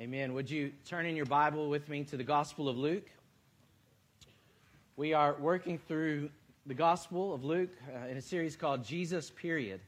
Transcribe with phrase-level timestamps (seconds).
[0.00, 0.32] Amen.
[0.34, 3.10] Would you turn in your Bible with me to the Gospel of Luke?
[4.96, 6.30] We are working through
[6.66, 9.80] the Gospel of Luke uh, in a series called Jesus Period.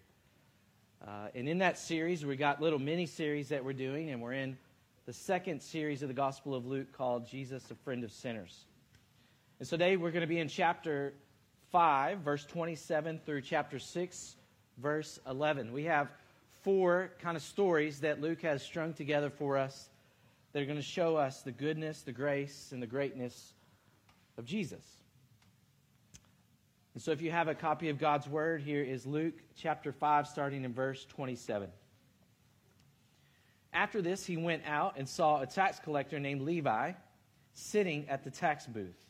[1.06, 4.32] Uh, and in that series, we got little mini series that we're doing, and we're
[4.32, 4.58] in
[5.06, 8.64] the second series of the Gospel of Luke called Jesus, a Friend of Sinners.
[9.60, 11.12] And today we're going to be in chapter
[11.70, 14.34] 5, verse 27 through chapter 6,
[14.78, 15.72] verse 11.
[15.72, 16.08] We have
[16.62, 19.88] four kind of stories that Luke has strung together for us
[20.52, 23.54] that are going to show us the goodness, the grace, and the greatness
[24.36, 24.84] of Jesus.
[26.94, 30.26] And so if you have a copy of God's Word, here is Luke chapter 5,
[30.26, 31.68] starting in verse 27.
[33.72, 36.92] After this, he went out and saw a tax collector named Levi
[37.52, 39.06] sitting at the tax booth.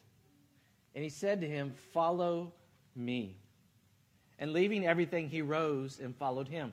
[0.95, 2.53] And he said to him, Follow
[2.95, 3.39] me.
[4.39, 6.73] And leaving everything, he rose and followed him.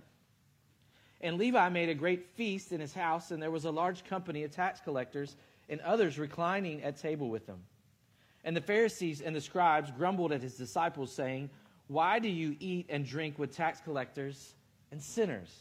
[1.21, 4.43] And Levi made a great feast in his house, and there was a large company
[4.43, 5.35] of tax collectors
[5.69, 7.63] and others reclining at table with him.
[8.43, 11.49] And the Pharisees and the scribes grumbled at his disciples, saying,
[11.87, 14.53] Why do you eat and drink with tax collectors
[14.91, 15.53] and sinners?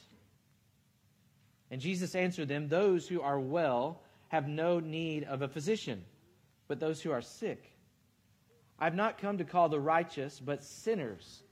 [1.70, 6.04] And Jesus answered them, Those who are well have no need of a physician,
[6.68, 7.72] but those who are sick.
[8.78, 11.42] I have not come to call the righteous, but sinners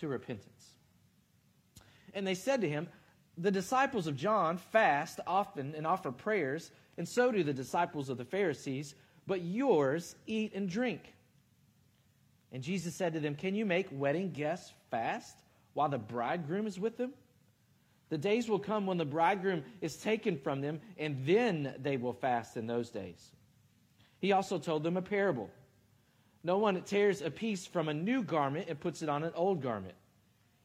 [0.00, 0.74] to repentance.
[2.12, 2.88] And they said to him,
[3.38, 8.16] the disciples of John fast often and offer prayers, and so do the disciples of
[8.16, 8.94] the Pharisees,
[9.26, 11.14] but yours eat and drink.
[12.52, 15.36] And Jesus said to them, Can you make wedding guests fast
[15.74, 17.12] while the bridegroom is with them?
[18.08, 22.12] The days will come when the bridegroom is taken from them, and then they will
[22.12, 23.32] fast in those days.
[24.20, 25.50] He also told them a parable.
[26.44, 29.60] No one tears a piece from a new garment and puts it on an old
[29.60, 29.94] garment.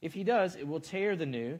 [0.02, 1.60] If he does, it will tear the new,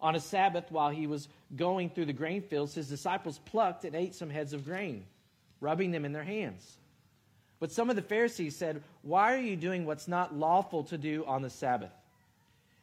[0.00, 3.96] On a Sabbath, while he was going through the grain fields, his disciples plucked and
[3.96, 5.04] ate some heads of grain,
[5.60, 6.78] rubbing them in their hands.
[7.60, 11.24] But some of the Pharisees said, Why are you doing what's not lawful to do
[11.26, 11.90] on the Sabbath?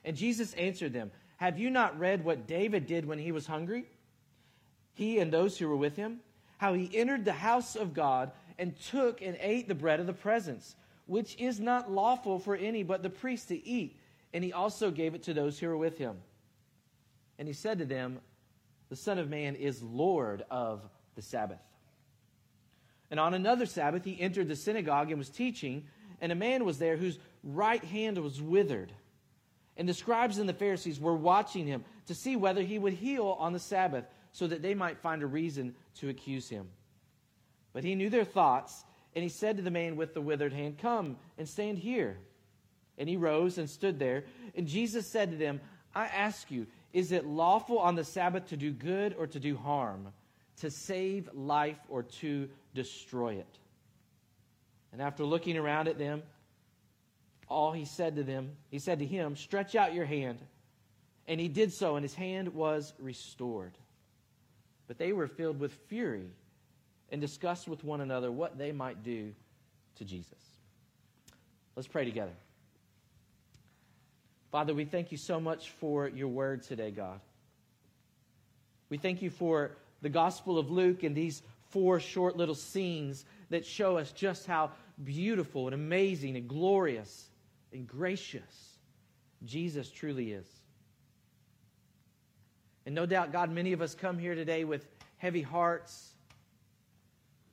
[0.04, 3.86] And Jesus answered them, Have you not read what David did when he was hungry?
[4.94, 6.20] He and those who were with him?
[6.58, 10.14] How he entered the house of God and took and ate the bread of the
[10.14, 13.98] presence, which is not lawful for any but the priest to eat.
[14.34, 16.18] And he also gave it to those who were with him.
[17.38, 18.20] And he said to them,
[18.90, 20.82] The Son of Man is Lord of
[21.16, 21.60] the Sabbath.
[23.12, 25.86] And on another Sabbath, he entered the synagogue and was teaching,
[26.22, 28.92] and a man was there whose right hand was withered.
[29.78, 33.36] And the scribes and the Pharisees were watching him to see whether he would heal
[33.40, 36.68] on the Sabbath, so that they might find a reason to accuse him.
[37.72, 38.84] But he knew their thoughts,
[39.16, 42.18] and he said to the man with the withered hand, Come and stand here.
[42.98, 44.26] And he rose and stood there.
[44.56, 45.62] And Jesus said to them,
[45.94, 49.58] I ask you, is it lawful on the Sabbath to do good or to do
[49.58, 50.08] harm,
[50.62, 53.60] to save life or to destroy it?
[54.94, 56.24] And after looking around at them,
[57.50, 60.40] all he said to them, he said to him, Stretch out your hand.
[61.28, 63.78] And he did so, and his hand was restored.
[64.88, 66.30] But they were filled with fury
[67.10, 69.34] and discussed with one another what they might do
[69.98, 70.40] to Jesus.
[71.76, 72.32] Let's pray together.
[74.56, 77.20] Father, we thank you so much for your word today, God.
[78.88, 79.72] We thank you for
[80.02, 84.72] the Gospel of Luke and these four short little scenes that show us just how
[85.04, 87.28] beautiful and amazing and glorious
[87.74, 88.78] and gracious
[89.44, 90.48] Jesus truly is.
[92.86, 96.14] And no doubt, God, many of us come here today with heavy hearts,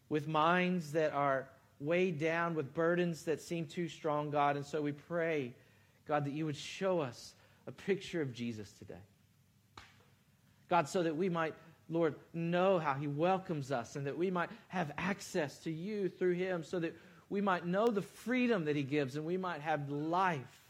[0.08, 1.48] with minds that are
[1.80, 4.54] weighed down, with burdens that seem too strong, God.
[4.54, 5.52] And so we pray
[6.12, 7.32] God, that you would show us
[7.66, 9.00] a picture of Jesus today.
[10.68, 11.54] God, so that we might,
[11.88, 16.34] Lord, know how he welcomes us and that we might have access to you through
[16.34, 16.94] him so that
[17.30, 20.60] we might know the freedom that he gives and we might have life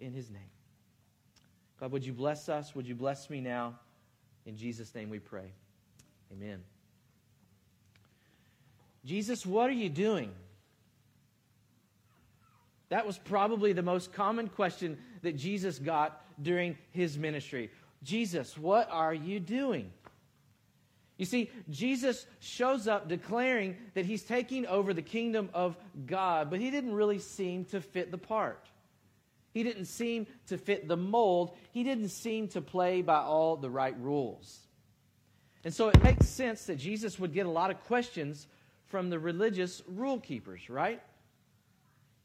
[0.00, 0.40] in his name.
[1.78, 2.74] God, would you bless us?
[2.74, 3.78] Would you bless me now?
[4.46, 5.52] In Jesus' name we pray.
[6.32, 6.62] Amen.
[9.04, 10.32] Jesus, what are you doing?
[12.88, 17.70] That was probably the most common question that Jesus got during his ministry.
[18.02, 19.90] Jesus, what are you doing?
[21.18, 26.60] You see, Jesus shows up declaring that he's taking over the kingdom of God, but
[26.60, 28.68] he didn't really seem to fit the part.
[29.54, 31.56] He didn't seem to fit the mold.
[31.72, 34.60] He didn't seem to play by all the right rules.
[35.64, 38.46] And so it makes sense that Jesus would get a lot of questions
[38.84, 41.00] from the religious rule keepers, right?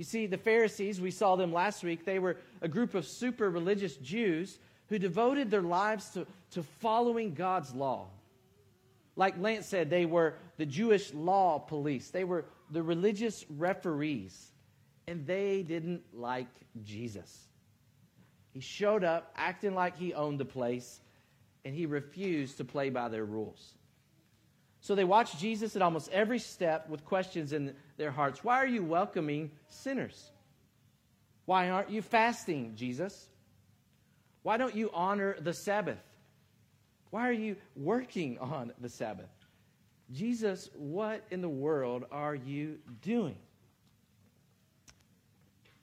[0.01, 3.51] You see, the Pharisees, we saw them last week, they were a group of super
[3.51, 4.57] religious Jews
[4.89, 8.07] who devoted their lives to, to following God's law.
[9.15, 14.53] Like Lance said, they were the Jewish law police, they were the religious referees,
[15.05, 16.49] and they didn't like
[16.83, 17.49] Jesus.
[18.55, 20.99] He showed up acting like he owned the place,
[21.63, 23.75] and he refused to play by their rules.
[24.81, 28.43] So they watch Jesus at almost every step with questions in their hearts.
[28.43, 30.31] Why are you welcoming sinners?
[31.45, 33.27] Why aren't you fasting, Jesus?
[34.41, 36.01] Why don't you honor the Sabbath?
[37.11, 39.29] Why are you working on the Sabbath?
[40.11, 43.37] Jesus, what in the world are you doing?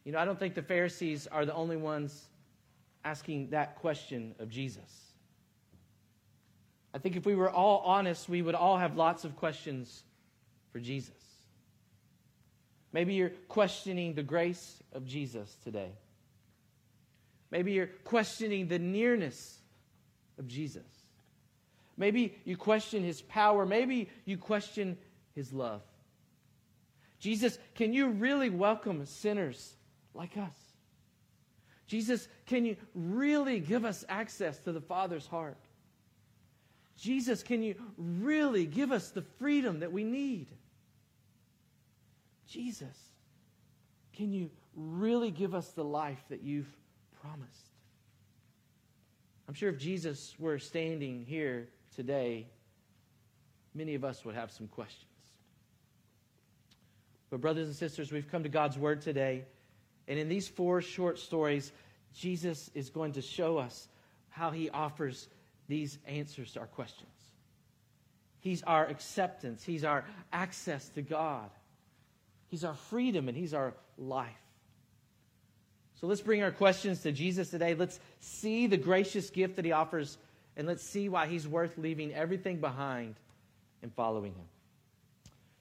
[0.04, 2.28] You know, I don't think the Pharisees are the only ones
[3.04, 5.07] asking that question of Jesus.
[6.94, 10.02] I think if we were all honest, we would all have lots of questions
[10.72, 11.12] for Jesus.
[12.92, 15.90] Maybe you're questioning the grace of Jesus today.
[17.50, 19.58] Maybe you're questioning the nearness
[20.38, 20.86] of Jesus.
[21.96, 23.66] Maybe you question his power.
[23.66, 24.96] Maybe you question
[25.34, 25.82] his love.
[27.18, 29.74] Jesus, can you really welcome sinners
[30.14, 30.54] like us?
[31.86, 35.56] Jesus, can you really give us access to the Father's heart?
[36.98, 40.48] Jesus, can you really give us the freedom that we need?
[42.48, 42.96] Jesus,
[44.14, 46.68] can you really give us the life that you've
[47.22, 47.70] promised?
[49.46, 52.48] I'm sure if Jesus were standing here today,
[53.74, 55.04] many of us would have some questions.
[57.30, 59.44] But, brothers and sisters, we've come to God's Word today.
[60.08, 61.72] And in these four short stories,
[62.14, 63.88] Jesus is going to show us
[64.30, 65.28] how he offers
[65.68, 67.10] these answers to our questions.
[68.40, 71.50] He's our acceptance, He's our access to God,
[72.48, 74.28] He's our freedom, and He's our life.
[76.00, 77.74] So let's bring our questions to Jesus today.
[77.74, 80.16] Let's see the gracious gift that He offers,
[80.56, 83.16] and let's see why He's worth leaving everything behind
[83.82, 84.46] and following Him.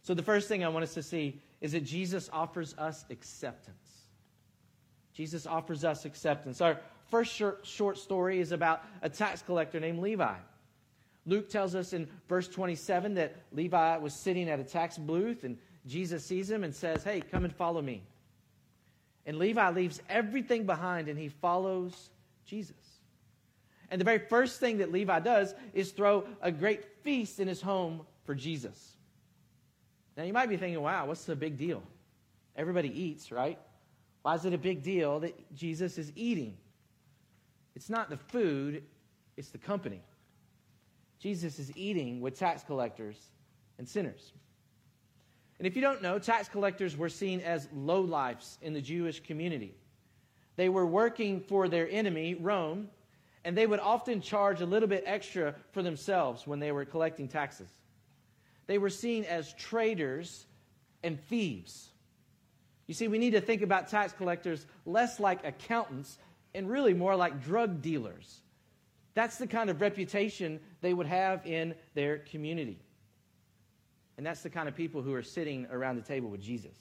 [0.04, 3.76] So, the first thing I want us to see is that Jesus offers us acceptance.
[5.14, 6.62] Jesus offers us acceptance.
[6.62, 7.34] Our first
[7.64, 10.36] short, story is about a tax collector named Levi.
[11.26, 15.58] Luke tells us in verse 27 that Levi was sitting at a tax booth and
[15.86, 18.04] Jesus sees him and says, Hey, come and follow me.
[19.26, 22.10] And Levi leaves everything behind and he follows
[22.46, 22.76] Jesus.
[23.90, 27.62] And the very first thing that Levi does is throw a great feast in his
[27.62, 28.96] home for Jesus.
[30.16, 31.84] Now you might be thinking, wow, what's the big deal?
[32.56, 33.60] Everybody eats, right?
[34.24, 36.58] Why is it a big deal that Jesus is eating?
[37.78, 38.82] It's not the food,
[39.38, 40.02] it's the company.
[41.20, 43.16] Jesus is eating with tax collectors
[43.78, 44.34] and sinners.
[45.60, 49.76] And if you don't know, tax collectors were seen as lowlifes in the Jewish community.
[50.56, 52.90] They were working for their enemy, Rome,
[53.46, 57.28] and they would often charge a little bit extra for themselves when they were collecting
[57.28, 57.70] taxes.
[58.66, 60.48] They were seen as traitors
[61.04, 61.92] and thieves.
[62.88, 66.18] You see, we need to think about tax collectors less like accountants
[66.54, 68.42] and really more like drug dealers
[69.18, 72.78] that's the kind of reputation they would have in their community.
[74.16, 76.78] And that's the kind of people who are sitting around the table with Jesus.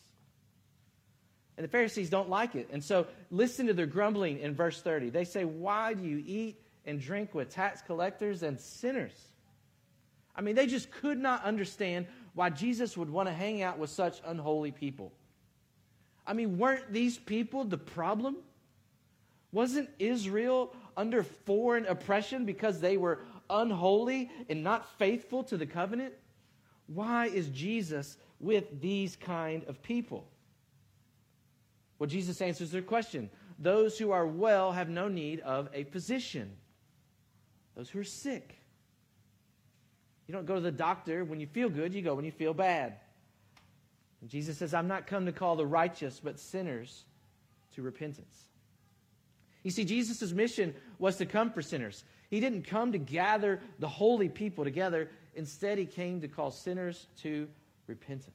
[1.57, 2.69] And the Pharisees don't like it.
[2.71, 5.09] And so listen to their grumbling in verse 30.
[5.09, 9.19] They say, Why do you eat and drink with tax collectors and sinners?
[10.37, 12.05] I mean, they just could not understand
[12.35, 15.11] why Jesus would want to hang out with such unholy people.
[16.27, 18.37] I mean, weren't these people the problem?
[19.53, 26.15] Wasn't Israel under foreign oppression because they were unholy and not faithful to the covenant?
[26.87, 30.29] Why is Jesus with these kind of people?
[31.99, 33.31] Well, Jesus answers their question.
[33.59, 36.53] Those who are well have no need of a physician.
[37.75, 38.57] Those who are sick.
[40.27, 42.53] You don't go to the doctor when you feel good, you go when you feel
[42.53, 42.97] bad.
[44.21, 47.05] And Jesus says, I'm not come to call the righteous, but sinners
[47.75, 48.47] to repentance.
[49.67, 52.05] You see, Jesus' mission was to come for sinners.
[52.31, 55.11] He didn't come to gather the holy people together.
[55.35, 57.49] Instead, he came to call sinners to
[57.89, 58.31] repentance.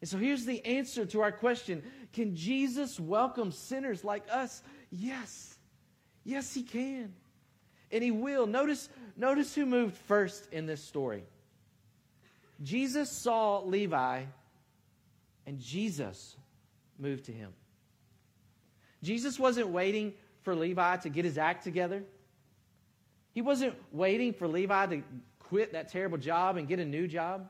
[0.00, 1.82] And so here's the answer to our question
[2.14, 4.62] Can Jesus welcome sinners like us?
[4.90, 5.58] Yes.
[6.24, 7.12] Yes, he can.
[7.92, 8.46] and he will.
[8.46, 8.88] Notice,
[9.18, 11.24] notice who moved first in this story.
[12.62, 14.22] Jesus saw Levi,
[15.46, 16.36] and Jesus
[16.98, 17.52] moved to him.
[19.04, 22.02] Jesus wasn't waiting for Levi to get his act together.
[23.32, 25.02] He wasn't waiting for Levi to
[25.38, 27.48] quit that terrible job and get a new job.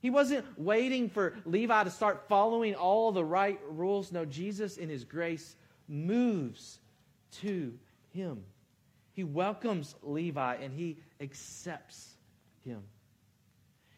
[0.00, 4.12] He wasn't waiting for Levi to start following all the right rules.
[4.12, 5.56] No, Jesus, in his grace,
[5.88, 6.78] moves
[7.40, 7.72] to
[8.12, 8.44] him.
[9.14, 12.14] He welcomes Levi and he accepts
[12.64, 12.82] him.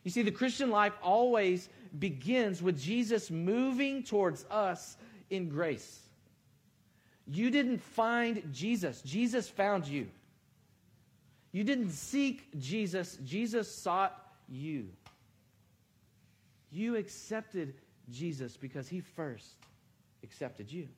[0.05, 1.69] You see, the Christian life always
[1.99, 4.97] begins with Jesus moving towards us
[5.29, 6.08] in grace.
[7.31, 10.09] You didn't find Jesus, Jesus found you.
[11.53, 14.19] You didn't seek Jesus, Jesus sought
[14.49, 14.89] you.
[16.71, 17.75] You accepted
[18.11, 19.57] Jesus because he first
[20.23, 20.89] accepted you.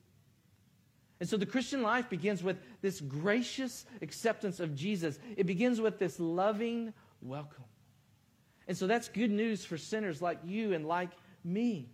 [1.19, 5.19] And so the Christian life begins with this gracious acceptance of Jesus.
[5.37, 7.63] It begins with this loving welcome.
[8.67, 11.11] And so that's good news for sinners like you and like
[11.43, 11.89] me.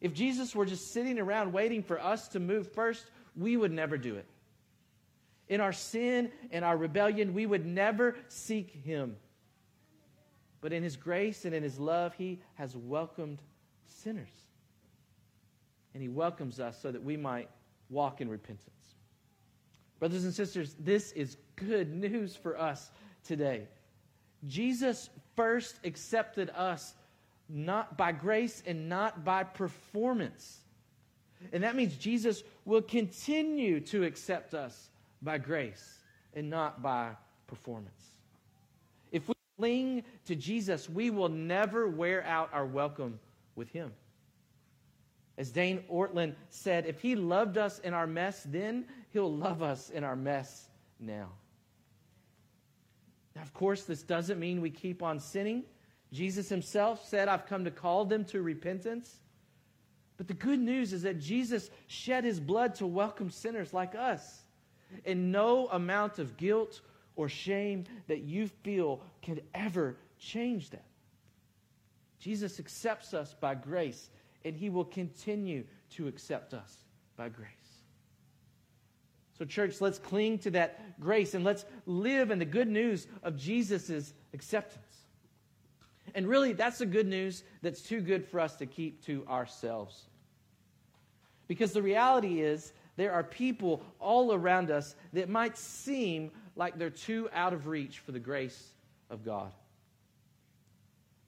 [0.00, 3.04] If Jesus were just sitting around waiting for us to move first,
[3.36, 4.26] we would never do it.
[5.48, 9.16] In our sin and our rebellion, we would never seek him.
[10.60, 13.42] But in his grace and in his love, he has welcomed
[13.86, 14.30] sinners.
[15.94, 17.48] And he welcomes us so that we might
[17.88, 18.94] walk in repentance.
[19.98, 22.90] Brothers and sisters, this is good news for us
[23.24, 23.66] today.
[24.46, 26.94] Jesus first accepted us
[27.48, 30.60] not by grace and not by performance.
[31.52, 34.90] And that means Jesus will continue to accept us
[35.22, 35.98] by grace
[36.34, 37.10] and not by
[37.46, 38.04] performance.
[39.10, 43.18] If we cling to Jesus, we will never wear out our welcome
[43.56, 43.92] with Him.
[45.36, 49.90] As Dane Ortlund said, if He loved us in our mess then, He'll love us
[49.90, 50.68] in our mess
[50.98, 51.30] now.
[53.34, 55.64] Now, of course, this doesn't mean we keep on sinning.
[56.12, 59.20] Jesus Himself said, I've come to call them to repentance.
[60.20, 64.42] But the good news is that Jesus shed his blood to welcome sinners like us.
[65.06, 66.82] And no amount of guilt
[67.16, 70.84] or shame that you feel can ever change that.
[72.18, 74.10] Jesus accepts us by grace,
[74.44, 76.84] and he will continue to accept us
[77.16, 77.48] by grace.
[79.38, 83.38] So, church, let's cling to that grace and let's live in the good news of
[83.38, 84.84] Jesus' acceptance.
[86.14, 90.08] And really, that's the good news that's too good for us to keep to ourselves.
[91.50, 96.90] Because the reality is, there are people all around us that might seem like they're
[96.90, 98.68] too out of reach for the grace
[99.10, 99.50] of God.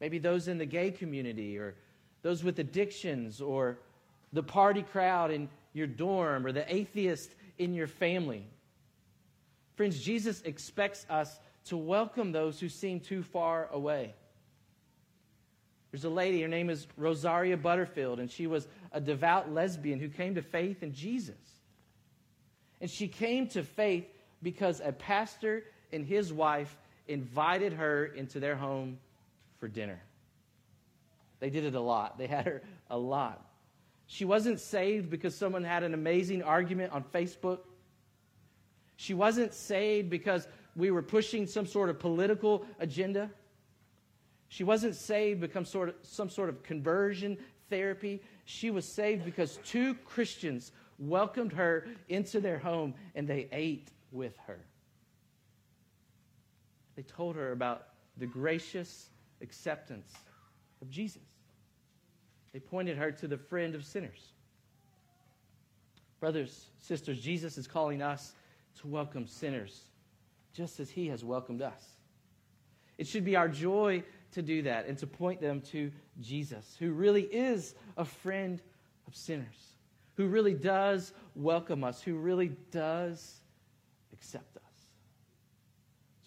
[0.00, 1.74] Maybe those in the gay community, or
[2.22, 3.78] those with addictions, or
[4.32, 8.46] the party crowd in your dorm, or the atheist in your family.
[9.74, 14.14] Friends, Jesus expects us to welcome those who seem too far away.
[15.92, 20.08] There's a lady, her name is Rosaria Butterfield, and she was a devout lesbian who
[20.08, 21.36] came to faith in Jesus.
[22.80, 24.06] And she came to faith
[24.42, 26.74] because a pastor and his wife
[27.06, 28.98] invited her into their home
[29.58, 30.00] for dinner.
[31.40, 33.44] They did it a lot, they had her a lot.
[34.06, 37.60] She wasn't saved because someone had an amazing argument on Facebook.
[38.96, 43.30] She wasn't saved because we were pushing some sort of political agenda.
[44.52, 47.38] She wasn't saved because sort of, some sort of conversion
[47.70, 48.20] therapy.
[48.44, 54.36] She was saved because two Christians welcomed her into their home and they ate with
[54.46, 54.58] her.
[56.96, 57.86] They told her about
[58.18, 59.08] the gracious
[59.40, 60.12] acceptance
[60.82, 61.22] of Jesus.
[62.52, 64.32] They pointed her to the friend of sinners.
[66.20, 68.34] Brothers, sisters, Jesus is calling us
[68.82, 69.84] to welcome sinners
[70.52, 71.82] just as he has welcomed us.
[72.98, 76.92] It should be our joy to do that and to point them to Jesus, who
[76.92, 78.60] really is a friend
[79.06, 79.74] of sinners,
[80.16, 83.40] who really does welcome us, who really does
[84.12, 84.62] accept us.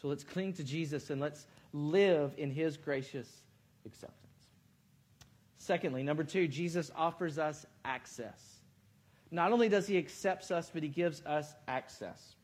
[0.01, 3.29] So let's cling to Jesus and let's live in his gracious
[3.85, 4.21] acceptance.
[5.57, 8.59] Secondly, number two, Jesus offers us access.
[9.31, 12.35] Not only does he accept us, but he gives us access.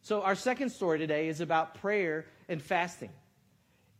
[0.00, 3.10] So, our second story today is about prayer and fasting.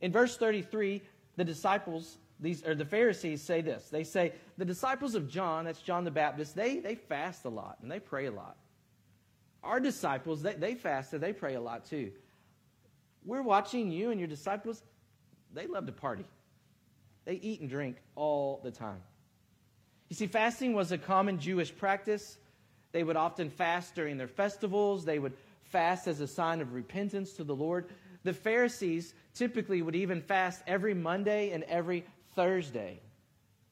[0.01, 1.03] In verse 33,
[1.37, 3.89] the disciples, these or the Pharisees say this.
[3.89, 7.79] They say, the disciples of John, that's John the Baptist, they, they fast a lot
[7.83, 8.57] and they pray a lot.
[9.63, 12.13] Our disciples, they, they fast and they pray a lot too.
[13.25, 14.83] We're watching you and your disciples,
[15.53, 16.25] they love to party.
[17.25, 19.03] They eat and drink all the time.
[20.09, 22.39] You see, fasting was a common Jewish practice.
[22.93, 25.05] They would often fast during their festivals.
[25.05, 27.91] They would fast as a sign of repentance to the Lord.
[28.25, 33.01] The Pharisees typically would even fast every Monday and every Thursday.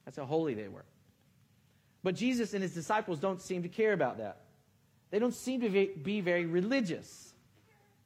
[0.05, 0.85] That's how holy they were.
[2.03, 4.43] But Jesus and his disciples don't seem to care about that.
[5.11, 7.33] They don't seem to be very religious.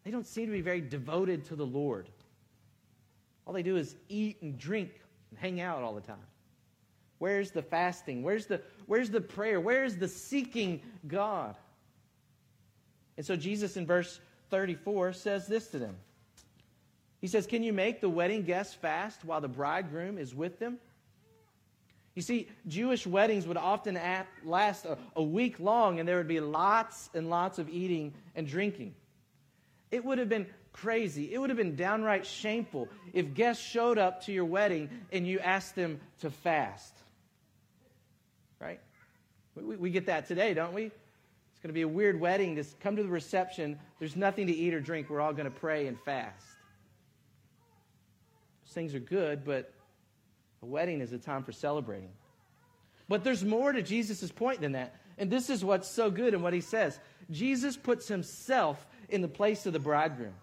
[0.04, 2.08] They don't seem to be very devoted to the Lord.
[3.46, 4.90] All they do is eat and drink
[5.30, 6.16] and hang out all the time.
[7.18, 8.22] Where's the fasting?
[8.22, 9.60] Where's the, where's the prayer?
[9.60, 11.54] Where's the seeking God?
[13.18, 15.96] And so Jesus in verse 34 says this to them.
[17.20, 20.78] He says, Can you make the wedding guests fast while the bridegroom is with them?
[22.14, 23.98] You see, Jewish weddings would often
[24.44, 28.46] last a, a, week long, and there would be lots and lots of eating and
[28.46, 28.94] drinking.
[29.90, 31.32] It would have been crazy.
[31.32, 35.38] It would have been downright shameful if guests showed up to your wedding and you
[35.38, 36.92] asked them to fast.
[38.60, 38.80] Right?
[39.54, 40.86] We, we get that today, don't we?
[40.86, 42.56] It's going to be a weird wedding.
[42.56, 43.78] Just come to the reception.
[43.98, 45.10] There's nothing to eat or drink.
[45.10, 46.44] We're all going to pray and fast.
[48.70, 49.74] Those things are good, but
[50.62, 52.10] a wedding is a time for celebrating.
[53.08, 54.94] But there's more to Jesus' point than that.
[55.18, 57.00] And this is what's so good in what he says.
[57.32, 60.34] Jesus puts himself in the place of the bridegroom.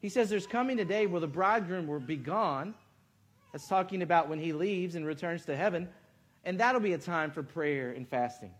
[0.00, 2.74] He says there's coming a day where the bridegroom will be gone.
[3.52, 5.88] That's talking about when he leaves and returns to heaven.
[6.44, 8.50] And that'll be a time for prayer and fasting.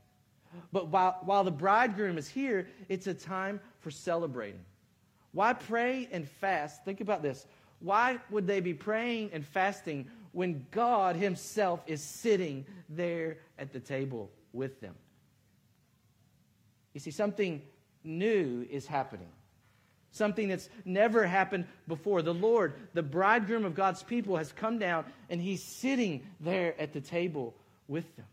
[0.70, 4.60] But while, while the bridegroom is here, it's a time for celebrating.
[5.32, 6.84] Why pray and fast?
[6.84, 7.44] Think about this.
[7.80, 13.80] Why would they be praying and fasting when God Himself is sitting there at the
[13.80, 14.94] table with them.
[16.92, 17.62] You see, something
[18.04, 19.28] new is happening.
[20.12, 22.22] Something that's never happened before.
[22.22, 26.92] The Lord, the bridegroom of God's people, has come down and He's sitting there at
[26.92, 27.54] the table
[27.86, 28.26] with them.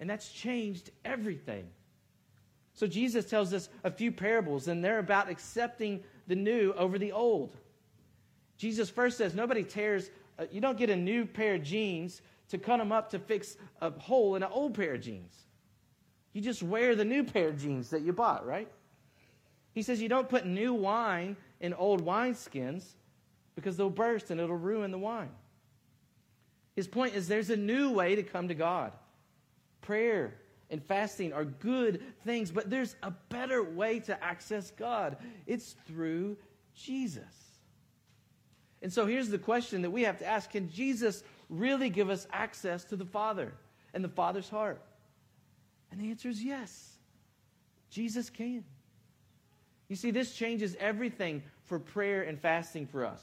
[0.00, 1.68] And that's changed everything.
[2.74, 7.10] So Jesus tells us a few parables, and they're about accepting the new over the
[7.10, 7.56] old.
[8.58, 12.58] Jesus first says, Nobody tears uh, you don't get a new pair of jeans to
[12.58, 15.34] cut them up to fix a hole in an old pair of jeans.
[16.32, 18.68] You just wear the new pair of jeans that you bought, right?
[19.72, 22.84] He says you don't put new wine in old wineskins
[23.54, 25.30] because they'll burst and it'll ruin the wine.
[26.76, 28.92] His point is there's a new way to come to God.
[29.80, 30.34] Prayer
[30.70, 35.16] and fasting are good things, but there's a better way to access God.
[35.46, 36.36] It's through
[36.74, 37.47] Jesus.
[38.82, 42.26] And so here's the question that we have to ask Can Jesus really give us
[42.32, 43.52] access to the Father
[43.94, 44.80] and the Father's heart?
[45.90, 46.92] And the answer is yes.
[47.90, 48.64] Jesus can.
[49.88, 53.22] You see, this changes everything for prayer and fasting for us.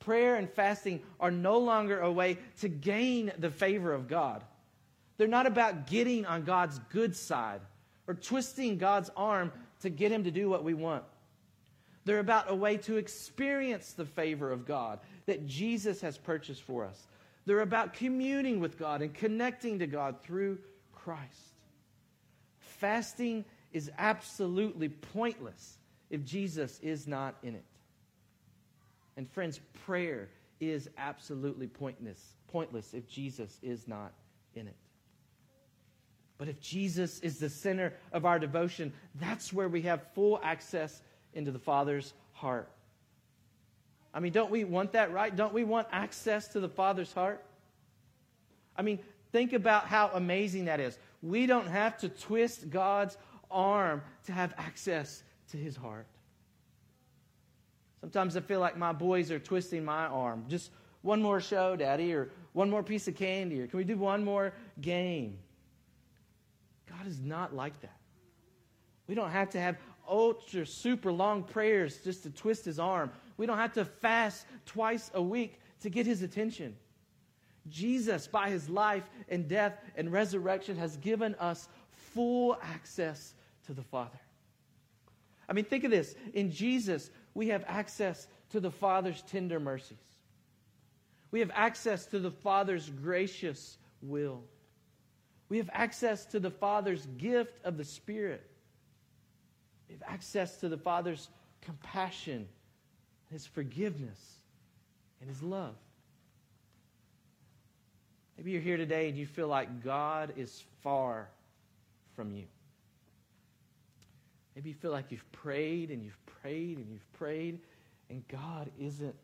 [0.00, 4.42] Prayer and fasting are no longer a way to gain the favor of God.
[5.16, 7.60] They're not about getting on God's good side
[8.06, 11.04] or twisting God's arm to get him to do what we want.
[12.04, 16.84] They're about a way to experience the favor of God that Jesus has purchased for
[16.84, 17.06] us.
[17.46, 20.58] They're about communing with God and connecting to God through
[20.92, 21.54] Christ.
[22.58, 25.78] Fasting is absolutely pointless
[26.10, 27.64] if Jesus is not in it.
[29.16, 30.28] And friends, prayer
[30.60, 34.12] is absolutely pointless, pointless if Jesus is not
[34.54, 34.76] in it.
[36.36, 41.00] But if Jesus is the center of our devotion, that's where we have full access
[41.34, 42.68] into the Father's heart.
[44.12, 45.34] I mean, don't we want that, right?
[45.34, 47.44] Don't we want access to the Father's heart?
[48.76, 48.98] I mean,
[49.32, 50.98] think about how amazing that is.
[51.22, 53.16] We don't have to twist God's
[53.50, 56.06] arm to have access to his heart.
[58.00, 60.44] Sometimes I feel like my boys are twisting my arm.
[60.48, 60.70] Just
[61.02, 64.24] one more show, Daddy, or one more piece of candy, or can we do one
[64.24, 65.38] more game?
[66.88, 67.96] God is not like that.
[69.06, 69.76] We don't have to have
[70.08, 73.10] ultra super long prayers just to twist his arm.
[73.36, 76.76] We don't have to fast twice a week to get his attention.
[77.68, 81.68] Jesus, by his life and death and resurrection, has given us
[82.12, 83.34] full access
[83.66, 84.20] to the Father.
[85.48, 86.14] I mean, think of this.
[86.32, 89.98] In Jesus, we have access to the Father's tender mercies.
[91.30, 94.42] We have access to the Father's gracious will.
[95.48, 98.48] We have access to the Father's gift of the Spirit.
[99.88, 101.28] We have access to the Father's
[101.60, 102.48] compassion,
[103.30, 104.18] His forgiveness,
[105.20, 105.74] and His love.
[108.36, 111.28] Maybe you're here today and you feel like God is far
[112.16, 112.44] from you.
[114.54, 117.58] Maybe you feel like you've prayed and you've prayed and you've prayed,
[118.10, 119.14] and God isn't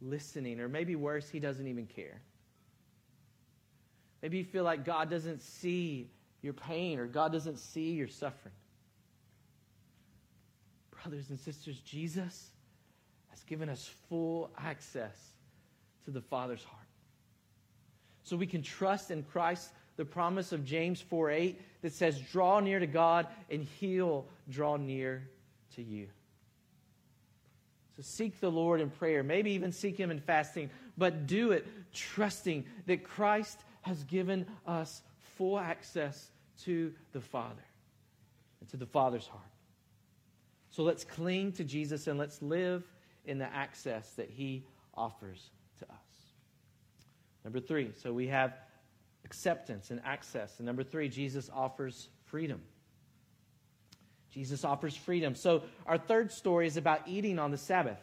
[0.00, 0.60] listening.
[0.60, 2.20] Or maybe worse, He doesn't even care.
[4.22, 6.08] Maybe you feel like God doesn't see
[6.40, 8.54] your pain or God doesn't see your suffering.
[11.04, 12.48] Brothers and sisters, Jesus
[13.28, 15.14] has given us full access
[16.06, 16.80] to the Father's heart.
[18.22, 22.60] So we can trust in Christ the promise of James 4 8 that says, Draw
[22.60, 25.28] near to God, and he'll draw near
[25.76, 26.08] to you.
[27.96, 31.66] So seek the Lord in prayer, maybe even seek him in fasting, but do it
[31.92, 35.02] trusting that Christ has given us
[35.36, 36.30] full access
[36.62, 37.62] to the Father
[38.60, 39.53] and to the Father's heart.
[40.74, 42.82] So let's cling to Jesus and let's live
[43.24, 46.32] in the access that he offers to us.
[47.44, 48.58] Number three, so we have
[49.24, 50.58] acceptance and access.
[50.58, 52.60] And number three, Jesus offers freedom.
[54.32, 55.36] Jesus offers freedom.
[55.36, 58.00] So our third story is about eating on the Sabbath.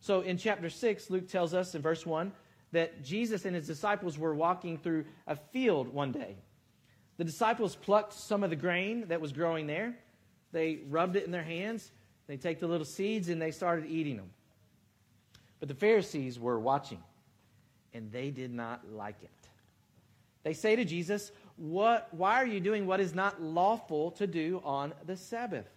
[0.00, 2.32] So in chapter 6, Luke tells us in verse 1
[2.72, 6.38] that Jesus and his disciples were walking through a field one day.
[7.18, 9.94] The disciples plucked some of the grain that was growing there.
[10.54, 11.90] They rubbed it in their hands.
[12.28, 14.30] They take the little seeds and they started eating them.
[15.58, 17.02] But the Pharisees were watching,
[17.92, 19.30] and they did not like it.
[20.44, 24.62] They say to Jesus, what, Why are you doing what is not lawful to do
[24.64, 25.68] on the Sabbath?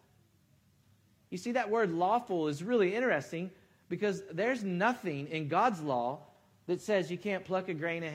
[1.29, 3.49] You see, that word lawful is really interesting
[3.89, 6.19] because there's nothing in God's law
[6.67, 8.13] that says you can't pluck a grain of,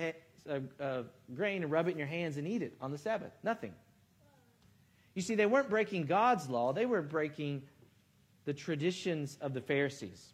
[0.79, 3.33] a, a grain and rub it in your hands and eat it on the Sabbath.
[3.43, 3.73] Nothing.
[5.15, 7.63] You see, they weren't breaking God's law, they were breaking
[8.45, 10.33] the traditions of the Pharisees.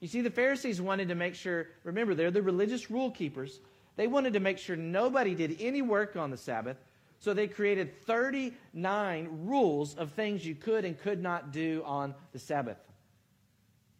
[0.00, 3.60] You see, the Pharisees wanted to make sure, remember, they're the religious rule keepers.
[3.96, 6.76] They wanted to make sure nobody did any work on the Sabbath,
[7.18, 12.38] so they created 39 rules of things you could and could not do on the
[12.38, 12.78] Sabbath.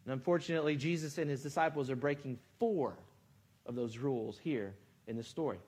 [0.05, 2.97] And unfortunately, Jesus and his disciples are breaking four
[3.65, 4.73] of those rules here
[5.07, 5.59] in the story.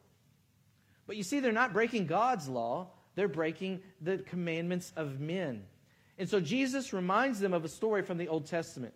[1.08, 5.64] But you see, they're not breaking God's law, they're breaking the commandments of men.
[6.18, 8.94] And so Jesus reminds them of a story from the Old Testament.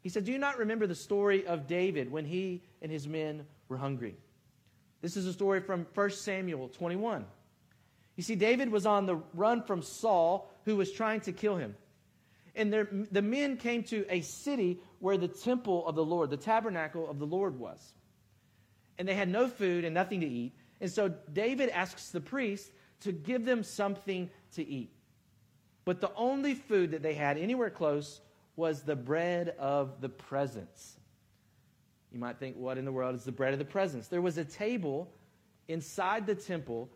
[0.00, 3.46] He said, Do you not remember the story of David when he and his men
[3.68, 4.16] were hungry?
[5.00, 7.26] This is a story from 1 Samuel 21.
[8.16, 11.74] You see, David was on the run from Saul, who was trying to kill him.
[12.54, 16.36] And there, the men came to a city where the temple of the Lord, the
[16.36, 17.94] tabernacle of the Lord was.
[18.98, 20.52] And they had no food and nothing to eat.
[20.80, 24.90] And so David asks the priest to give them something to eat.
[25.84, 28.20] But the only food that they had anywhere close
[28.56, 30.96] was the bread of the presence.
[32.12, 34.06] You might think, what in the world is the bread of the presence?
[34.06, 35.10] There was a table
[35.68, 36.88] inside the temple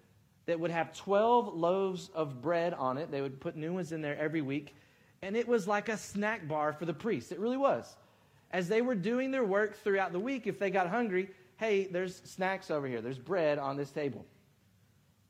[0.47, 3.11] that would have 12 loaves of bread on it.
[3.11, 4.75] They would put new ones in there every week.
[5.21, 7.33] And it was like a snack bar for the priests.
[7.33, 7.97] It really was.
[8.51, 12.23] As they were doing their work throughout the week, if they got hungry, hey, there's
[12.25, 14.25] snacks over here, there's bread on this table.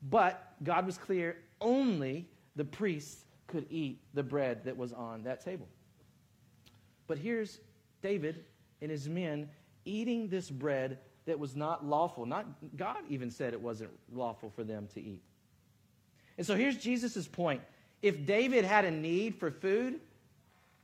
[0.01, 5.43] But God was clear only the priests could eat the bread that was on that
[5.43, 5.67] table.
[7.07, 7.59] But here's
[8.01, 8.45] David
[8.81, 9.49] and his men
[9.85, 12.25] eating this bread that was not lawful.
[12.25, 12.45] Not
[12.77, 15.21] God even said it wasn't lawful for them to eat.
[16.37, 17.61] And so here's Jesus' point.
[18.01, 19.99] If David had a need for food,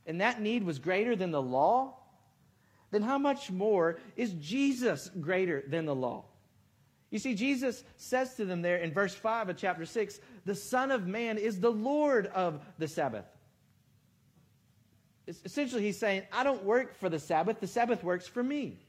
[0.06, 1.96] and that need was greater than the law,
[2.92, 6.26] then how much more is Jesus greater than the law?
[7.16, 10.92] You see, Jesus says to them there in verse 5 of chapter 6 the Son
[10.92, 13.24] of Man is the Lord of the Sabbath.
[15.26, 18.80] It's essentially, he's saying, I don't work for the Sabbath, the Sabbath works for me.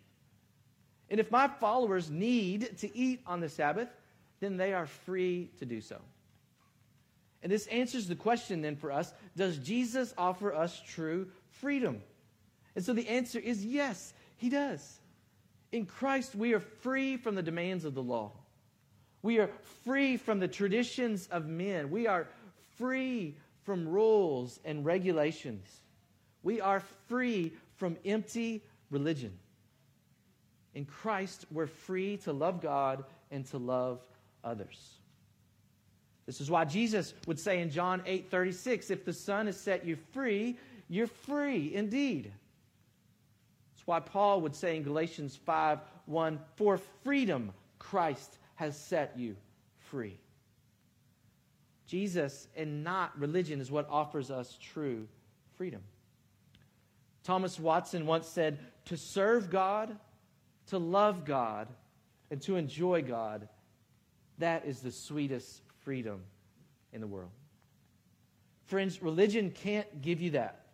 [1.08, 3.90] And if my followers need to eat on the Sabbath,
[4.40, 6.00] then they are free to do so.
[7.44, 11.28] And this answers the question then for us Does Jesus offer us true
[11.60, 12.02] freedom?
[12.74, 14.98] And so the answer is yes, he does.
[15.72, 18.32] In Christ, we are free from the demands of the law.
[19.22, 19.50] We are
[19.84, 21.90] free from the traditions of men.
[21.90, 22.28] We are
[22.76, 25.80] free from rules and regulations.
[26.42, 29.36] We are free from empty religion.
[30.74, 34.00] In Christ, we're free to love God and to love
[34.44, 35.00] others.
[36.26, 39.86] This is why Jesus would say in John 8 36, if the Son has set
[39.86, 42.32] you free, you're free indeed.
[43.86, 49.36] Why Paul would say in Galatians 5 1, for freedom Christ has set you
[49.78, 50.18] free.
[51.86, 55.08] Jesus and not religion is what offers us true
[55.56, 55.82] freedom.
[57.24, 59.96] Thomas Watson once said, To serve God
[60.68, 61.68] to love God
[62.30, 63.48] and to enjoy God,
[64.38, 66.22] that is the sweetest freedom
[66.92, 67.30] in the world.
[68.66, 70.66] Friends, religion can't give you that.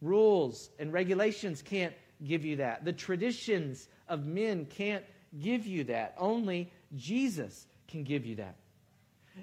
[0.00, 2.84] Rules and regulations can't give you that.
[2.84, 5.04] The traditions of men can't
[5.38, 6.14] give you that.
[6.18, 8.56] Only Jesus can give you that.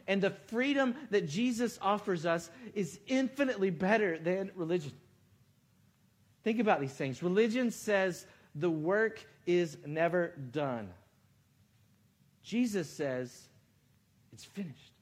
[0.07, 4.91] And the freedom that Jesus offers us is infinitely better than religion.
[6.43, 7.21] Think about these things.
[7.23, 10.89] Religion says the work is never done.
[12.43, 13.47] Jesus says
[14.31, 14.93] it's finished.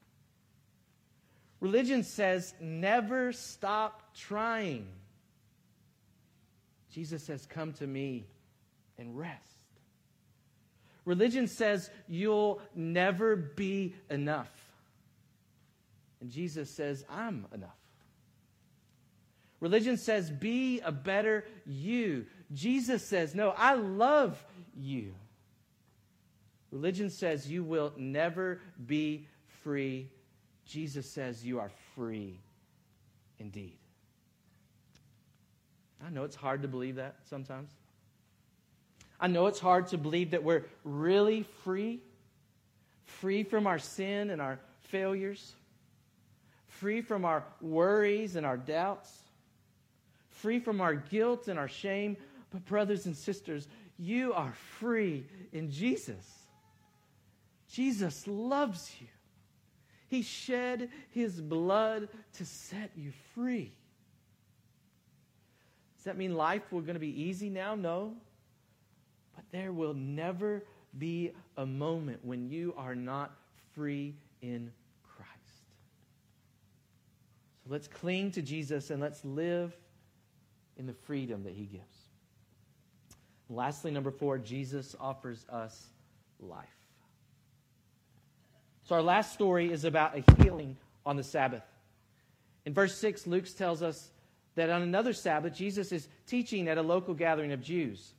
[1.60, 4.86] Religion says never stop trying.
[6.98, 8.26] Jesus says, Come to me
[8.98, 9.54] and rest.
[11.04, 14.50] Religion says you'll never be enough.
[16.20, 17.70] And Jesus says, I'm enough.
[19.60, 22.26] Religion says, be a better you.
[22.52, 24.44] Jesus says, no, I love
[24.76, 25.14] you.
[26.72, 29.28] Religion says you will never be
[29.62, 30.10] free.
[30.66, 32.40] Jesus says you are free
[33.38, 33.78] indeed.
[36.04, 37.70] I know it's hard to believe that sometimes.
[39.20, 42.00] I know it's hard to believe that we're really free,
[43.04, 45.54] free from our sin and our failures,
[46.66, 49.12] free from our worries and our doubts,
[50.30, 52.16] free from our guilt and our shame.
[52.50, 53.66] But, brothers and sisters,
[53.98, 56.24] you are free in Jesus.
[57.70, 59.08] Jesus loves you.
[60.08, 63.72] He shed his blood to set you free.
[66.08, 67.74] That mean life will going to be easy now?
[67.74, 68.14] No.
[69.36, 70.64] But there will never
[70.96, 73.36] be a moment when you are not
[73.74, 75.30] free in Christ.
[77.62, 79.76] So let's cling to Jesus and let's live
[80.78, 81.84] in the freedom that he gives.
[83.50, 85.88] lastly, number four, Jesus offers us
[86.40, 86.64] life.
[88.84, 91.64] So our last story is about a healing on the Sabbath.
[92.64, 94.10] In verse 6, Luke tells us
[94.58, 98.12] that on another Sabbath, Jesus is teaching at a local gathering of Jews.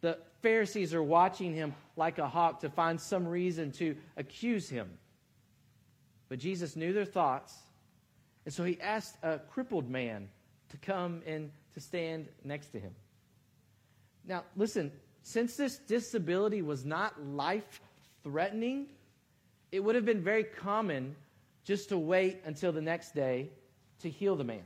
[0.00, 4.90] The Pharisees are watching him like a hawk to find some reason to accuse him.
[6.28, 7.56] But Jesus knew their thoughts,
[8.44, 10.28] and so he asked a crippled man
[10.70, 12.92] to come and to stand next to him.
[14.26, 14.90] Now, listen,
[15.22, 17.80] since this disability was not life
[18.24, 18.86] threatening,
[19.70, 21.14] it would have been very common
[21.62, 23.50] just to wait until the next day
[24.00, 24.64] to heal the man.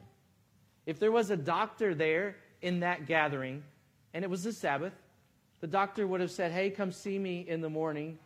[0.88, 3.62] If there was a doctor there in that gathering,
[4.14, 4.94] and it was the Sabbath,
[5.60, 8.18] the doctor would have said, Hey, come see me in the morning,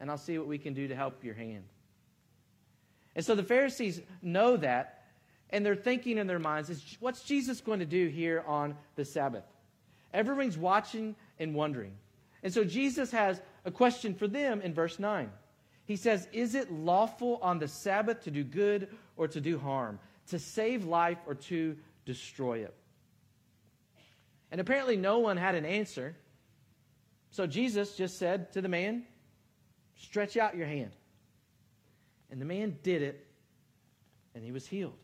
[0.00, 1.62] and I'll see what we can do to help your hand.
[3.14, 5.04] And so the Pharisees know that,
[5.50, 9.04] and they're thinking in their minds, is what's Jesus going to do here on the
[9.04, 9.44] Sabbath?
[10.12, 11.92] Everyone's watching and wondering.
[12.42, 15.30] And so Jesus has a question for them in verse 9.
[15.84, 20.00] He says, Is it lawful on the Sabbath to do good or to do harm?
[20.30, 22.74] To save life or to destroy it.
[24.50, 26.16] And apparently, no one had an answer.
[27.30, 29.04] So Jesus just said to the man,
[29.98, 30.90] Stretch out your hand.
[32.30, 33.26] And the man did it,
[34.34, 34.98] and he was healed.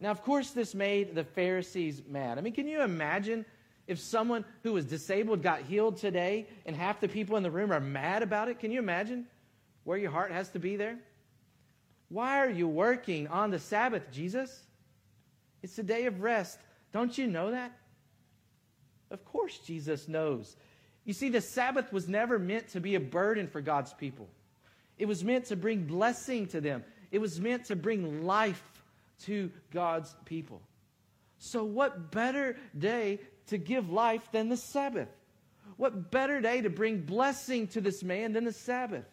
[0.00, 2.38] Now, of course, this made the Pharisees mad.
[2.38, 3.44] I mean, can you imagine
[3.86, 7.72] if someone who was disabled got healed today and half the people in the room
[7.72, 8.58] are mad about it?
[8.58, 9.26] Can you imagine
[9.84, 10.98] where your heart has to be there?
[12.12, 14.64] Why are you working on the Sabbath, Jesus?
[15.62, 16.58] It's a day of rest.
[16.92, 17.72] Don't you know that?
[19.10, 20.54] Of course, Jesus knows.
[21.06, 24.28] You see, the Sabbath was never meant to be a burden for God's people,
[24.98, 28.62] it was meant to bring blessing to them, it was meant to bring life
[29.24, 30.60] to God's people.
[31.38, 35.08] So, what better day to give life than the Sabbath?
[35.78, 39.06] What better day to bring blessing to this man than the Sabbath?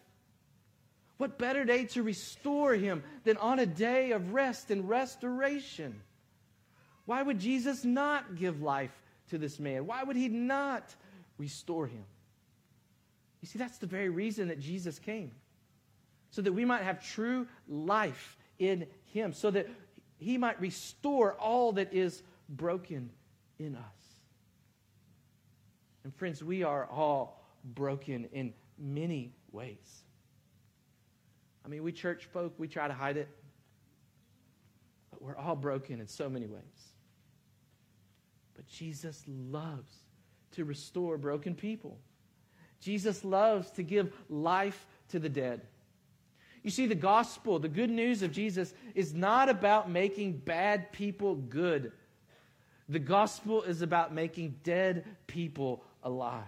[1.20, 6.00] What better day to restore him than on a day of rest and restoration?
[7.04, 9.86] Why would Jesus not give life to this man?
[9.86, 10.96] Why would he not
[11.36, 12.06] restore him?
[13.42, 15.32] You see, that's the very reason that Jesus came.
[16.30, 19.68] So that we might have true life in him, so that
[20.16, 23.10] he might restore all that is broken
[23.58, 23.82] in us.
[26.02, 30.04] And friends, we are all broken in many ways.
[31.64, 33.28] I mean, we church folk, we try to hide it,
[35.10, 36.62] but we're all broken in so many ways.
[38.54, 39.92] But Jesus loves
[40.52, 41.98] to restore broken people.
[42.80, 45.60] Jesus loves to give life to the dead.
[46.62, 51.34] You see, the gospel, the good news of Jesus, is not about making bad people
[51.34, 51.92] good.
[52.88, 56.44] The gospel is about making dead people alive.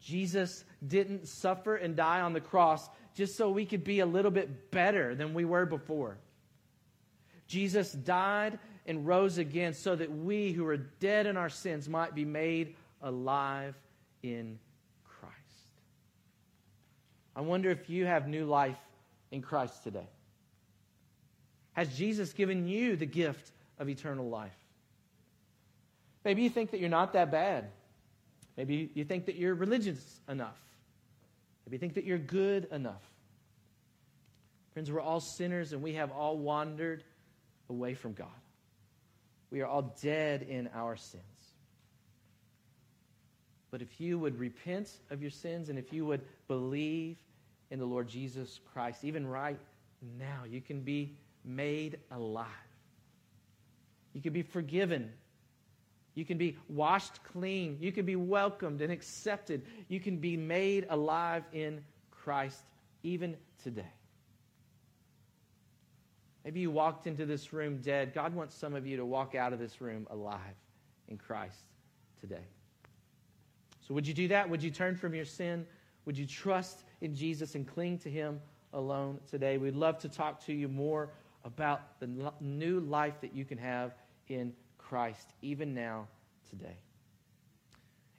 [0.00, 4.30] Jesus didn't suffer and die on the cross just so we could be a little
[4.30, 6.16] bit better than we were before.
[7.46, 12.14] Jesus died and rose again so that we who are dead in our sins might
[12.14, 13.74] be made alive
[14.22, 14.58] in
[15.04, 15.34] Christ.
[17.34, 18.78] I wonder if you have new life
[19.30, 20.08] in Christ today.
[21.72, 24.52] Has Jesus given you the gift of eternal life?
[26.24, 27.70] Maybe you think that you're not that bad.
[28.56, 30.58] Maybe you think that you're religious enough.
[31.70, 33.04] Maybe you think that you're good enough.
[34.72, 37.04] Friends, we're all sinners and we have all wandered
[37.68, 38.26] away from God.
[39.52, 41.22] We are all dead in our sins.
[43.70, 47.16] But if you would repent of your sins and if you would believe
[47.70, 49.60] in the Lord Jesus Christ, even right
[50.18, 52.46] now, you can be made alive.
[54.12, 55.12] You can be forgiven.
[56.14, 57.78] You can be washed clean.
[57.80, 59.62] You can be welcomed and accepted.
[59.88, 62.62] You can be made alive in Christ
[63.02, 63.92] even today.
[66.44, 68.14] Maybe you walked into this room dead.
[68.14, 70.56] God wants some of you to walk out of this room alive
[71.08, 71.58] in Christ
[72.20, 72.44] today.
[73.86, 74.48] So, would you do that?
[74.48, 75.66] Would you turn from your sin?
[76.06, 78.40] Would you trust in Jesus and cling to Him
[78.72, 79.58] alone today?
[79.58, 81.10] We'd love to talk to you more
[81.44, 83.92] about the new life that you can have
[84.28, 84.52] in
[84.90, 86.08] Christ, even now,
[86.50, 86.76] today.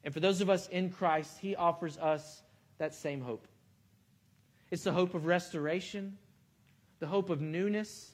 [0.05, 2.41] And for those of us in Christ, He offers us
[2.77, 3.45] that same hope.
[4.71, 6.17] It's the hope of restoration,
[6.99, 8.11] the hope of newness,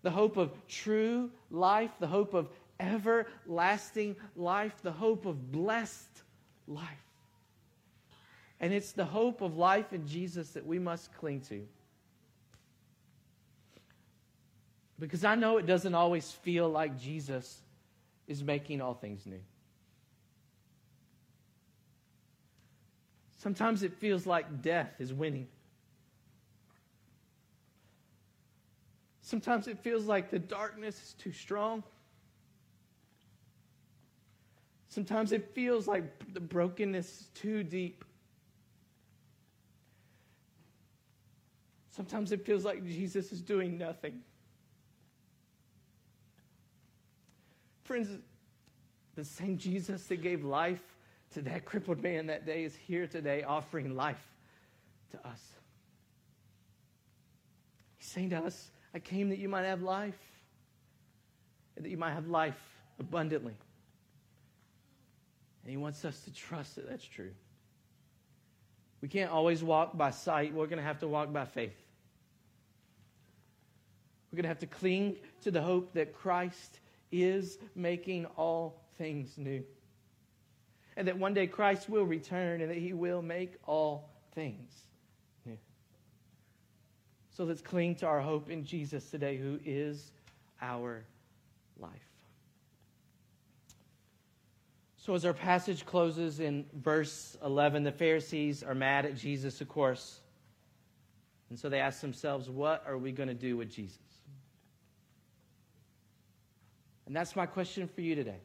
[0.00, 2.48] the hope of true life, the hope of
[2.80, 6.22] everlasting life, the hope of blessed
[6.66, 6.88] life.
[8.58, 11.66] And it's the hope of life in Jesus that we must cling to.
[14.98, 17.60] Because I know it doesn't always feel like Jesus
[18.28, 19.40] is making all things new.
[23.38, 25.48] Sometimes it feels like death is winning.
[29.20, 31.82] Sometimes it feels like the darkness is too strong.
[34.88, 38.04] Sometimes it feels like the brokenness is too deep.
[41.90, 44.20] Sometimes it feels like Jesus is doing nothing.
[47.84, 48.08] Friends,
[49.14, 50.82] the same Jesus that gave life
[51.34, 54.22] to that crippled man that day is here today offering life
[55.10, 55.40] to us.
[57.98, 60.18] He's saying to us, I came that you might have life,
[61.76, 62.58] and that you might have life
[62.98, 63.54] abundantly.
[65.62, 67.32] And He wants us to trust that that's true.
[69.02, 71.76] We can't always walk by sight, we're going to have to walk by faith.
[74.32, 76.80] We're going to have to cling to the hope that Christ
[77.22, 79.62] is making all things new.
[80.96, 84.72] And that one day Christ will return and that he will make all things
[85.44, 85.58] new.
[87.30, 90.12] So let's cling to our hope in Jesus today, who is
[90.60, 91.04] our
[91.78, 91.90] life.
[94.96, 99.68] So, as our passage closes in verse 11, the Pharisees are mad at Jesus, of
[99.68, 100.20] course.
[101.50, 103.98] And so they ask themselves, what are we going to do with Jesus?
[107.06, 108.40] And that's my question for you today.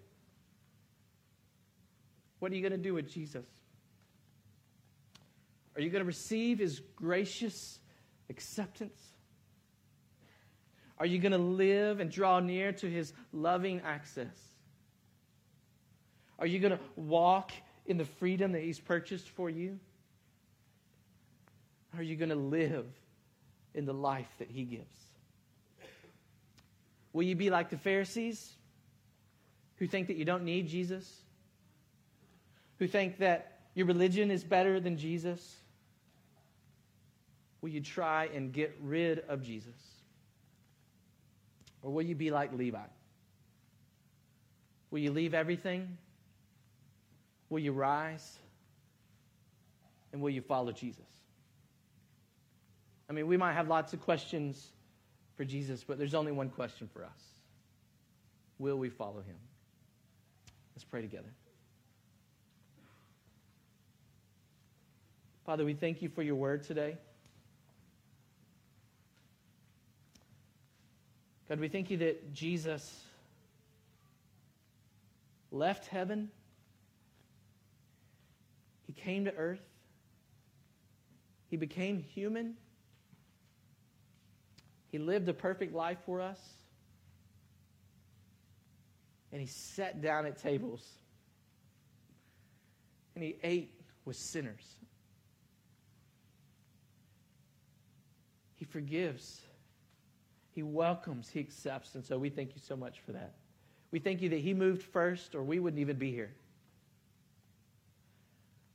[2.40, 3.46] What are you going to do with Jesus?
[5.76, 7.80] Are you going to receive his gracious
[8.30, 9.00] acceptance?
[10.98, 14.38] Are you going to live and draw near to his loving access?
[16.38, 17.52] Are you going to walk
[17.86, 19.80] in the freedom that he's purchased for you?
[21.98, 22.86] Are you going to live
[23.74, 25.09] in the life that he gives?
[27.14, 28.54] Will you be like the Pharisees
[29.78, 31.24] who think that you don't need Jesus?
[32.78, 35.58] Who think that your religion is better than Jesus?
[37.62, 39.76] Will you try and get rid of Jesus?
[41.82, 42.80] Or will you be like Levi?
[44.92, 45.98] Will you leave everything?
[47.50, 48.38] Will you rise?
[50.12, 51.06] And will you follow Jesus?
[53.10, 54.72] I mean, we might have lots of questions
[55.40, 57.24] for Jesus, but there's only one question for us
[58.58, 59.38] Will we follow him?
[60.76, 61.30] Let's pray together.
[65.46, 66.98] Father, we thank you for your word today.
[71.48, 73.02] God, we thank you that Jesus
[75.54, 76.30] left heaven,
[78.88, 79.64] he came to earth,
[81.50, 82.56] he became human.
[84.92, 86.40] He lived a perfect life for us.
[89.32, 90.88] And he sat down at tables.
[93.16, 93.72] And he ate
[94.06, 94.76] with sinners.
[98.56, 99.42] He forgives.
[100.52, 101.30] He welcomes.
[101.30, 101.96] He accepts.
[101.96, 103.36] And so we thank you so much for that.
[103.92, 106.34] We thank you that he moved first, or we wouldn't even be here.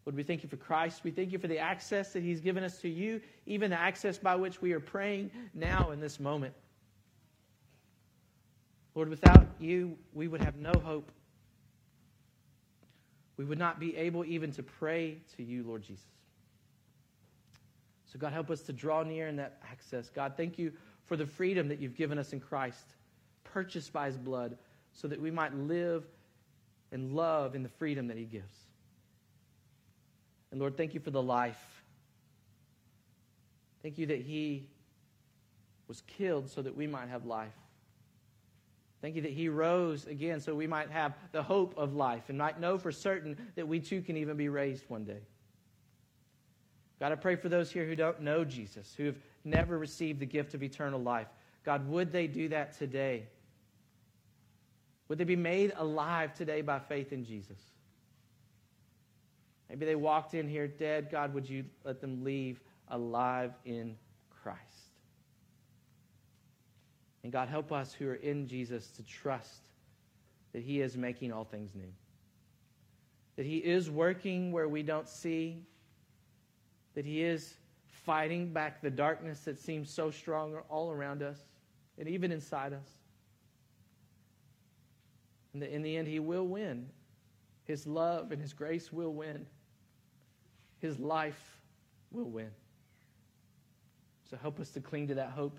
[0.06, 1.02] Lord, we thank you for Christ.
[1.02, 4.18] We thank you for the access that he's given us to you, even the access
[4.18, 6.54] by which we are praying now in this moment.
[8.94, 11.10] Lord, without you, we would have no hope.
[13.36, 16.04] We would not be able even to pray to you, Lord Jesus.
[18.06, 20.08] So, God, help us to draw near in that access.
[20.08, 20.72] God, thank you
[21.06, 22.94] for the freedom that you've given us in Christ,
[23.42, 24.56] purchased by his blood,
[24.92, 26.04] so that we might live
[26.92, 28.63] and love in the freedom that he gives.
[30.54, 31.82] And Lord, thank you for the life.
[33.82, 34.68] Thank you that he
[35.88, 37.56] was killed so that we might have life.
[39.02, 42.38] Thank you that he rose again so we might have the hope of life and
[42.38, 45.22] might know for certain that we too can even be raised one day.
[47.00, 50.26] God, I pray for those here who don't know Jesus, who have never received the
[50.26, 51.26] gift of eternal life.
[51.64, 53.24] God, would they do that today?
[55.08, 57.58] Would they be made alive today by faith in Jesus?
[59.68, 61.08] Maybe they walked in here dead.
[61.10, 63.96] God, would you let them leave alive in
[64.30, 64.60] Christ?
[67.22, 69.68] And God, help us who are in Jesus to trust
[70.52, 71.92] that He is making all things new.
[73.36, 75.62] That He is working where we don't see.
[76.94, 77.54] That He is
[77.88, 81.38] fighting back the darkness that seems so strong all around us
[81.98, 82.88] and even inside us.
[85.54, 86.90] And that in the end, He will win.
[87.64, 89.46] His love and His grace will win.
[90.84, 91.58] His life
[92.12, 92.50] will win.
[94.28, 95.58] So help us to cling to that hope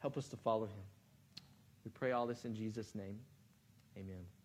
[0.00, 0.84] Help us to follow him.
[1.84, 3.18] We pray all this in Jesus' name.
[3.96, 4.37] Amen.